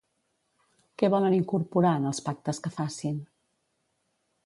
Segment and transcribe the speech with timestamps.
[1.01, 3.25] Què volen incorporar en els pactes que facin?